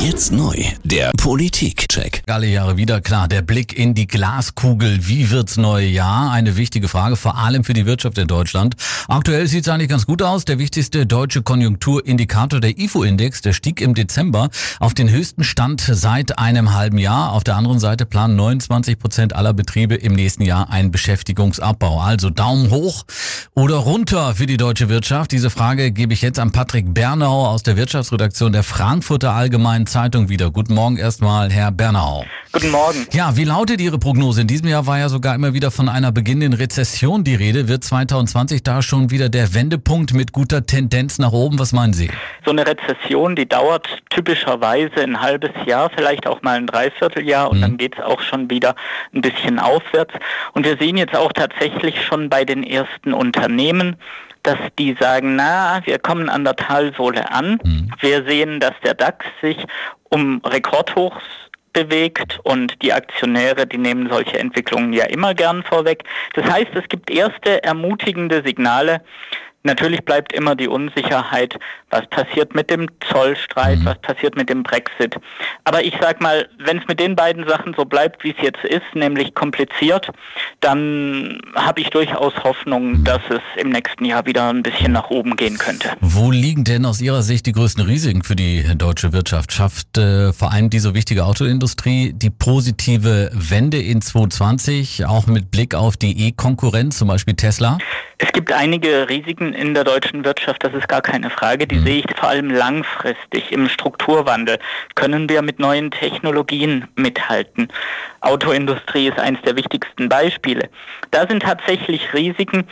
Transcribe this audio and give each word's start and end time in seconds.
Jetzt 0.00 0.30
neu, 0.30 0.54
der 0.84 1.10
Politik-Check. 1.16 2.22
Alle 2.28 2.46
Jahre 2.46 2.76
wieder 2.76 3.00
klar, 3.00 3.26
der 3.26 3.42
Blick 3.42 3.76
in 3.76 3.94
die 3.94 4.06
Glaskugel. 4.06 5.08
Wie 5.08 5.30
wird's 5.30 5.56
neue 5.56 5.88
Jahr? 5.88 6.30
Eine 6.30 6.56
wichtige 6.56 6.86
Frage, 6.86 7.16
vor 7.16 7.36
allem 7.36 7.64
für 7.64 7.72
die 7.72 7.84
Wirtschaft 7.84 8.16
in 8.16 8.28
Deutschland. 8.28 8.76
Aktuell 9.08 9.48
sieht's 9.48 9.68
eigentlich 9.68 9.88
ganz 9.88 10.06
gut 10.06 10.22
aus. 10.22 10.44
Der 10.44 10.60
wichtigste 10.60 11.04
deutsche 11.04 11.42
Konjunkturindikator, 11.42 12.60
der 12.60 12.78
IFO-Index, 12.78 13.42
der 13.42 13.52
stieg 13.52 13.80
im 13.80 13.94
Dezember 13.94 14.50
auf 14.78 14.94
den 14.94 15.10
höchsten 15.10 15.42
Stand 15.42 15.80
seit 15.80 16.38
einem 16.38 16.74
halben 16.74 16.98
Jahr. 16.98 17.32
Auf 17.32 17.42
der 17.42 17.56
anderen 17.56 17.80
Seite 17.80 18.06
planen 18.06 18.36
29 18.36 19.00
Prozent 19.00 19.34
aller 19.34 19.52
Betriebe 19.52 19.96
im 19.96 20.12
nächsten 20.12 20.44
Jahr 20.44 20.70
einen 20.70 20.92
Beschäftigungsabbau. 20.92 22.00
Also 22.00 22.30
Daumen 22.30 22.70
hoch 22.70 23.04
oder 23.52 23.76
runter 23.76 24.36
für 24.36 24.46
die 24.46 24.58
deutsche 24.58 24.88
Wirtschaft. 24.88 25.32
Diese 25.32 25.50
Frage 25.50 25.90
gebe 25.90 26.14
ich 26.14 26.22
jetzt 26.22 26.38
an 26.38 26.52
Patrick 26.52 26.94
Bernau 26.94 27.48
aus 27.48 27.64
der 27.64 27.76
Wirtschaftsredaktion 27.76 28.52
der 28.52 28.62
Frankfurter 28.62 29.32
Allgemeinen 29.32 29.87
Zeitung 29.88 30.28
wieder. 30.28 30.50
Guten 30.50 30.74
Morgen 30.74 30.96
erstmal, 30.96 31.50
Herr 31.50 31.72
Bernau. 31.72 32.24
Guten 32.52 32.70
Morgen. 32.70 33.06
Ja, 33.12 33.36
wie 33.36 33.44
lautet 33.44 33.80
Ihre 33.80 33.98
Prognose? 33.98 34.42
In 34.42 34.46
diesem 34.46 34.68
Jahr 34.68 34.86
war 34.86 34.98
ja 34.98 35.08
sogar 35.08 35.34
immer 35.34 35.54
wieder 35.54 35.70
von 35.70 35.88
einer 35.88 36.12
beginnenden 36.12 36.52
Rezession 36.54 37.24
die 37.24 37.34
Rede. 37.34 37.68
Wird 37.68 37.84
2020 37.84 38.62
da 38.62 38.80
schon 38.82 39.10
wieder 39.10 39.28
der 39.28 39.54
Wendepunkt 39.54 40.14
mit 40.14 40.32
guter 40.32 40.64
Tendenz 40.64 41.18
nach 41.18 41.32
oben? 41.32 41.58
Was 41.58 41.72
meinen 41.72 41.92
Sie? 41.92 42.10
So 42.44 42.52
eine 42.52 42.66
Rezession, 42.66 43.36
die 43.36 43.48
dauert 43.48 43.86
typischerweise 44.10 45.02
ein 45.02 45.20
halbes 45.20 45.50
Jahr, 45.66 45.90
vielleicht 45.94 46.26
auch 46.26 46.42
mal 46.42 46.56
ein 46.56 46.66
Dreivierteljahr 46.66 47.50
und 47.50 47.58
mhm. 47.58 47.62
dann 47.62 47.76
geht 47.76 47.98
es 47.98 48.04
auch 48.04 48.20
schon 48.20 48.48
wieder 48.48 48.74
ein 49.14 49.20
bisschen 49.20 49.58
aufwärts. 49.58 50.14
Und 50.52 50.64
wir 50.64 50.76
sehen 50.78 50.96
jetzt 50.96 51.16
auch 51.16 51.32
tatsächlich 51.32 52.04
schon 52.04 52.28
bei 52.28 52.44
den 52.44 52.62
ersten 52.62 53.12
Unternehmen, 53.12 53.96
dass 54.48 54.58
die 54.78 54.96
sagen, 54.98 55.36
na, 55.36 55.82
wir 55.84 55.98
kommen 55.98 56.30
an 56.30 56.42
der 56.42 56.56
Talsohle 56.56 57.30
an. 57.30 57.60
Mhm. 57.62 57.92
Wir 58.00 58.24
sehen, 58.24 58.60
dass 58.60 58.72
der 58.82 58.94
DAX 58.94 59.26
sich 59.42 59.58
um 60.08 60.40
Rekordhochs 60.42 61.22
bewegt 61.74 62.40
und 62.44 62.80
die 62.82 62.94
Aktionäre, 62.94 63.66
die 63.66 63.76
nehmen 63.76 64.08
solche 64.10 64.38
Entwicklungen 64.38 64.94
ja 64.94 65.04
immer 65.04 65.34
gern 65.34 65.62
vorweg. 65.62 66.04
Das 66.34 66.46
heißt, 66.46 66.70
es 66.74 66.88
gibt 66.88 67.10
erste 67.10 67.62
ermutigende 67.62 68.42
Signale, 68.42 69.02
Natürlich 69.64 70.04
bleibt 70.04 70.32
immer 70.32 70.54
die 70.54 70.68
Unsicherheit, 70.68 71.58
was 71.90 72.06
passiert 72.08 72.54
mit 72.54 72.70
dem 72.70 72.86
Zollstreit, 73.10 73.80
mhm. 73.80 73.86
was 73.86 73.98
passiert 73.98 74.36
mit 74.36 74.48
dem 74.48 74.62
Brexit. 74.62 75.16
Aber 75.64 75.84
ich 75.84 75.94
sag 76.00 76.20
mal, 76.20 76.48
wenn 76.58 76.78
es 76.78 76.86
mit 76.86 77.00
den 77.00 77.16
beiden 77.16 77.46
Sachen 77.48 77.74
so 77.76 77.84
bleibt, 77.84 78.22
wie 78.22 78.30
es 78.30 78.42
jetzt 78.42 78.64
ist, 78.64 78.94
nämlich 78.94 79.34
kompliziert, 79.34 80.10
dann 80.60 81.40
habe 81.54 81.80
ich 81.80 81.90
durchaus 81.90 82.32
Hoffnung, 82.44 82.92
mhm. 82.92 83.04
dass 83.04 83.20
es 83.30 83.40
im 83.60 83.70
nächsten 83.70 84.04
Jahr 84.04 84.26
wieder 84.26 84.48
ein 84.48 84.62
bisschen 84.62 84.92
nach 84.92 85.10
oben 85.10 85.36
gehen 85.36 85.58
könnte. 85.58 85.90
Wo 86.00 86.30
liegen 86.30 86.62
denn 86.64 86.86
aus 86.86 87.00
Ihrer 87.00 87.22
Sicht 87.22 87.46
die 87.46 87.52
größten 87.52 87.84
Risiken 87.84 88.22
für 88.22 88.36
die 88.36 88.64
deutsche 88.76 89.12
Wirtschaft? 89.12 89.52
Schafft 89.52 89.98
äh, 89.98 90.32
vor 90.32 90.52
allem 90.52 90.70
die 90.70 90.78
so 90.78 90.94
wichtige 90.94 91.24
Autoindustrie 91.24 92.12
die 92.14 92.30
positive 92.30 93.30
Wende 93.32 93.78
in 93.78 94.00
2020, 94.00 95.04
auch 95.06 95.26
mit 95.26 95.50
Blick 95.50 95.74
auf 95.74 95.96
die 95.96 96.28
E-Konkurrenz, 96.28 96.98
zum 96.98 97.08
Beispiel 97.08 97.34
Tesla? 97.34 97.78
Es 98.18 98.32
gibt 98.32 98.52
einige 98.52 99.08
Risiken 99.08 99.54
in 99.58 99.74
der 99.74 99.84
deutschen 99.84 100.24
Wirtschaft, 100.24 100.64
das 100.64 100.72
ist 100.72 100.88
gar 100.88 101.02
keine 101.02 101.30
Frage. 101.30 101.66
Die 101.66 101.76
mhm. 101.76 101.84
sehe 101.84 101.98
ich 101.98 102.06
vor 102.16 102.28
allem 102.28 102.50
langfristig 102.50 103.52
im 103.52 103.68
Strukturwandel. 103.68 104.58
Können 104.94 105.28
wir 105.28 105.42
mit 105.42 105.58
neuen 105.58 105.90
Technologien 105.90 106.86
mithalten? 106.96 107.68
Autoindustrie 108.20 109.08
ist 109.08 109.18
eines 109.18 109.42
der 109.42 109.56
wichtigsten 109.56 110.08
Beispiele. 110.08 110.70
Da 111.10 111.26
sind 111.26 111.42
tatsächlich 111.42 112.14
Risiken. 112.14 112.64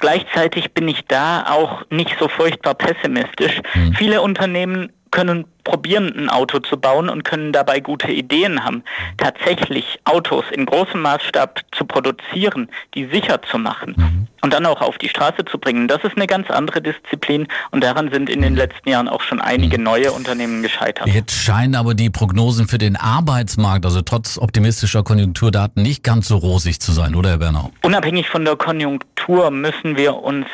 Gleichzeitig 0.00 0.72
bin 0.72 0.88
ich 0.88 1.04
da 1.06 1.46
auch 1.48 1.82
nicht 1.90 2.16
so 2.18 2.28
furchtbar 2.28 2.74
pessimistisch. 2.74 3.60
Mhm. 3.74 3.94
Viele 3.94 4.22
Unternehmen 4.22 4.92
können 5.10 5.44
probieren, 5.70 6.12
ein 6.16 6.28
Auto 6.28 6.58
zu 6.58 6.76
bauen 6.76 7.08
und 7.08 7.22
können 7.22 7.52
dabei 7.52 7.78
gute 7.78 8.10
Ideen 8.10 8.64
haben. 8.64 8.82
Tatsächlich 9.18 10.00
Autos 10.04 10.44
in 10.50 10.66
großem 10.66 11.00
Maßstab 11.00 11.60
zu 11.70 11.84
produzieren, 11.84 12.68
die 12.94 13.06
sicher 13.06 13.40
zu 13.42 13.56
machen 13.56 13.94
mhm. 13.96 14.26
und 14.42 14.52
dann 14.52 14.66
auch 14.66 14.80
auf 14.80 14.98
die 14.98 15.08
Straße 15.08 15.44
zu 15.44 15.58
bringen, 15.58 15.86
das 15.86 16.02
ist 16.02 16.16
eine 16.16 16.26
ganz 16.26 16.50
andere 16.50 16.82
Disziplin 16.82 17.46
und 17.70 17.84
daran 17.84 18.10
sind 18.10 18.28
in 18.28 18.42
den 18.42 18.56
letzten 18.56 18.88
Jahren 18.88 19.06
auch 19.06 19.22
schon 19.22 19.40
einige 19.40 19.78
mhm. 19.78 19.84
neue 19.84 20.10
Unternehmen 20.10 20.60
gescheitert. 20.62 21.06
Jetzt 21.06 21.36
scheinen 21.36 21.76
aber 21.76 21.94
die 21.94 22.10
Prognosen 22.10 22.66
für 22.66 22.78
den 22.78 22.96
Arbeitsmarkt, 22.96 23.84
also 23.84 24.02
trotz 24.02 24.38
optimistischer 24.38 25.04
Konjunkturdaten, 25.04 25.84
nicht 25.84 26.02
ganz 26.02 26.26
so 26.26 26.36
rosig 26.36 26.80
zu 26.80 26.90
sein, 26.90 27.14
oder 27.14 27.30
Herr 27.30 27.38
Bernau? 27.38 27.70
Unabhängig 27.82 28.28
von 28.28 28.44
der 28.44 28.56
Konjunktur 28.56 29.52
müssen 29.52 29.96
wir 29.96 30.16
uns 30.16 30.46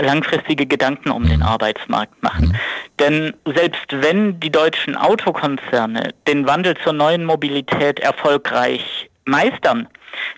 langfristige 0.00 0.66
Gedanken 0.66 1.10
um 1.10 1.26
den 1.26 1.40
mhm. 1.40 1.46
Arbeitsmarkt 1.46 2.22
machen. 2.22 2.48
Mhm. 2.48 2.54
Denn 2.98 3.34
selbst 3.44 3.86
wenn 3.90 4.40
die 4.40 4.50
deutschen 4.50 4.96
Autokonzerne 4.96 6.14
den 6.26 6.46
Wandel 6.46 6.76
zur 6.82 6.92
neuen 6.92 7.24
Mobilität 7.24 8.00
erfolgreich 8.00 9.10
meistern, 9.24 9.88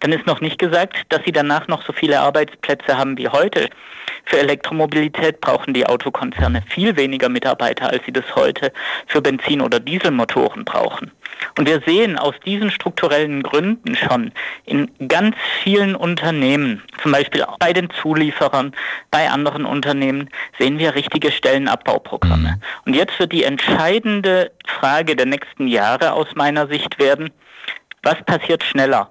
dann 0.00 0.12
ist 0.12 0.26
noch 0.26 0.40
nicht 0.40 0.58
gesagt, 0.58 0.96
dass 1.08 1.20
sie 1.24 1.32
danach 1.32 1.68
noch 1.68 1.82
so 1.82 1.92
viele 1.92 2.20
Arbeitsplätze 2.20 2.96
haben 2.96 3.16
wie 3.18 3.28
heute. 3.28 3.68
Für 4.24 4.38
Elektromobilität 4.38 5.40
brauchen 5.40 5.74
die 5.74 5.86
Autokonzerne 5.86 6.62
viel 6.68 6.96
weniger 6.96 7.28
Mitarbeiter, 7.28 7.90
als 7.90 8.04
sie 8.04 8.12
das 8.12 8.24
heute 8.34 8.72
für 9.06 9.22
Benzin- 9.22 9.60
oder 9.60 9.78
Dieselmotoren 9.78 10.64
brauchen. 10.64 11.12
Und 11.58 11.68
wir 11.68 11.80
sehen 11.86 12.18
aus 12.18 12.34
diesen 12.44 12.70
strukturellen 12.70 13.42
Gründen 13.42 13.94
schon 13.94 14.32
in 14.64 14.90
ganz 15.08 15.36
vielen 15.62 15.94
Unternehmen, 15.94 16.82
zum 17.02 17.12
Beispiel 17.12 17.42
auch 17.44 17.58
bei 17.58 17.72
den 17.72 17.90
Zulieferern, 17.90 18.72
bei 19.10 19.30
anderen 19.30 19.64
Unternehmen, 19.64 20.30
sehen 20.58 20.78
wir 20.78 20.94
richtige 20.94 21.30
Stellenabbauprogramme. 21.30 22.56
Mhm. 22.56 22.62
Und 22.84 22.94
jetzt 22.94 23.18
wird 23.18 23.32
die 23.32 23.44
entscheidende 23.44 24.50
Frage 24.66 25.16
der 25.16 25.26
nächsten 25.26 25.68
Jahre 25.68 26.12
aus 26.12 26.34
meiner 26.34 26.66
Sicht 26.66 26.98
werden, 26.98 27.30
was 28.02 28.22
passiert 28.24 28.62
schneller? 28.62 29.10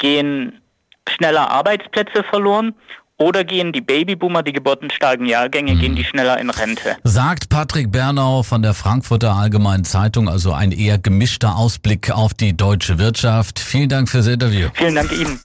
Gehen 0.00 0.60
schneller 1.08 1.50
Arbeitsplätze 1.50 2.24
verloren 2.24 2.74
oder 3.20 3.44
gehen 3.44 3.72
die 3.72 3.82
Babyboomer, 3.82 4.42
die 4.42 4.54
geburtenstarken 4.54 5.26
Jahrgänge, 5.26 5.76
gehen 5.76 5.94
die 5.94 6.04
schneller 6.04 6.38
in 6.40 6.48
Rente? 6.48 6.96
Sagt 7.04 7.50
Patrick 7.50 7.92
Bernau 7.92 8.42
von 8.42 8.62
der 8.62 8.72
Frankfurter 8.72 9.34
Allgemeinen 9.34 9.84
Zeitung, 9.84 10.26
also 10.26 10.54
ein 10.54 10.72
eher 10.72 10.96
gemischter 10.96 11.54
Ausblick 11.56 12.10
auf 12.10 12.32
die 12.32 12.56
deutsche 12.56 12.98
Wirtschaft. 12.98 13.58
Vielen 13.58 13.90
Dank 13.90 14.08
fürs 14.08 14.26
Interview. 14.26 14.70
Vielen 14.72 14.94
Dank 14.94 15.12
Ihnen. 15.12 15.38